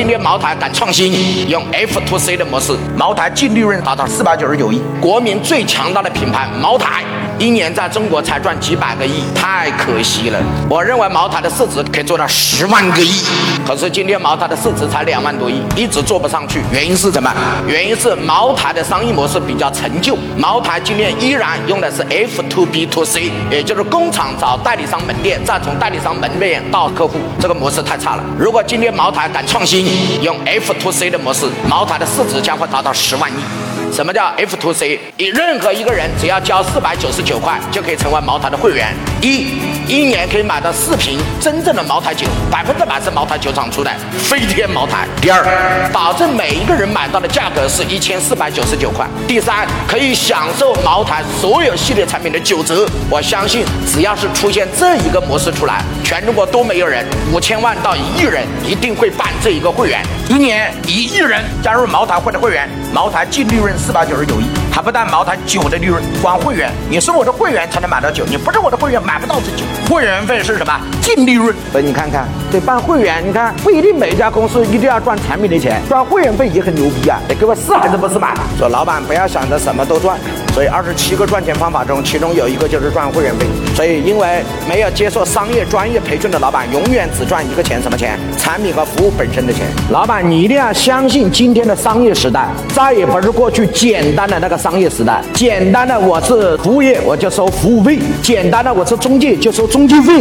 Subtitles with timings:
[0.00, 7.04] 今天茅台敢创新，用 F to C 的模式，茅台净利润达到四百九十九亿，国民最强大的品牌茅台。
[7.38, 10.38] 一年在中国才赚几百个亿，太可惜了。
[10.70, 13.22] 我认为茅台的市值可以做到十万个亿，
[13.70, 16.60] 可是今天茅台的市值才两万多亿，一直做不上去。
[16.72, 17.32] 原因是什么？
[17.68, 20.16] 原因是茅台的商业模式比较陈旧。
[20.36, 28.24] 茅台今天依然用的是 F to B to C，也就是工厂找代理商门店，再从代理商门店到客户，这个模式太差了。
[28.36, 29.86] 如果今天茅台敢创新，
[30.20, 33.69] 用 F to C 的模式，茅台的市值将会达到十万亿。
[33.92, 34.98] 什么叫 F to C？
[35.16, 38.94] 你任何一个人只要交四百九十九块，就可以成为茅台的会员。
[39.20, 45.06] 一，一年可以买到四瓶真正的茅台酒，百分之百是茅台酒厂出的飞天茅台。
[45.20, 49.06] 第二，保证每一个人买到的价格是一千四百九十九块。
[49.26, 52.86] 第三，可以享受茅台所有系列产品的九折。
[53.10, 60.02] 我相信，只要是出现这一个模式出来，全中国都没有人，五千万到一亿人一定会办这一个会员。
[60.28, 63.72] 一年一亿人加入茅台会的会员，茅台净利润。
[63.78, 69.64] 四百九十九亿，还不但茅台酒的利润，光会员，你是我的会员才能买到酒，你不是我的会员买不到这酒。
[69.88, 70.80] 会员费是什么？
[71.00, 71.54] 净利润。
[71.70, 77.20] 所以你看看，得办会员，你看不一定每一家公司一定要赚产品的钱，赚会员费也很牛逼啊！
[77.28, 78.34] 得给我试还是不是嘛？
[78.58, 80.18] 说老板不要想着什么都赚。
[80.54, 83.46] 所以二十七个赚钱方法中，其中有一个就是赚会员费。
[83.74, 88.18] 所以因为没有接受商业专业培训的老板，永远只赚一个钱，什么钱？
[88.36, 89.66] 产品和服务本身的钱。
[89.90, 95.22] 老板，你一定要相信今天的商业时代，再也不是过去简单的那个商业时代。
[95.32, 100.12] 简单的我是服务业，我就收服务费；简单的我是中介，就收中介费；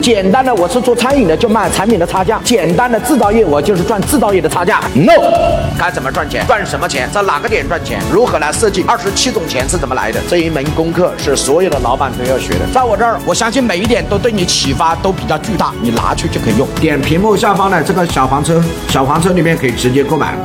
[0.00, 4.80] 简单的我是做餐饮的，就卖产品的差价；简单的制造业，我就是赚制造业的差价。
[4.94, 5.12] No，
[5.78, 6.46] 该怎么赚钱？
[6.46, 7.08] 赚什么钱？
[7.10, 7.98] 在哪个点赚钱？
[8.12, 10.20] 如何来设计二十七种钱是怎么来的？
[10.28, 12.66] 这一门功课是所有的老板都要学的。
[12.72, 16.66] 在我这儿，我相信每一点都对你启发都比较巨大，你拿去就可以用。
[16.80, 20.36] 点屏幕下方的这个小黄车，小黄车里面可以直接购买。